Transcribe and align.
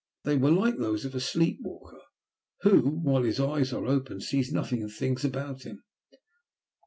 They 0.23 0.35
were 0.35 0.49
like 0.49 0.77
those 0.79 1.05
of 1.05 1.13
a 1.13 1.19
sleep 1.19 1.59
walker 1.61 2.01
who, 2.61 2.89
while 2.89 3.21
his 3.21 3.39
eyes 3.39 3.71
are 3.71 3.85
open, 3.85 4.19
sees 4.19 4.51
nothing 4.51 4.81
of 4.81 4.91
things 4.95 5.23
about 5.23 5.61
him. 5.61 5.83